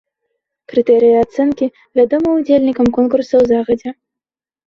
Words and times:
Крытэрыі 0.71 1.17
ацэнкі 1.25 1.65
вядомы 1.99 2.29
ўдзельнікам 2.37 2.87
конкурсаў 2.97 3.41
загадзя. 3.51 3.91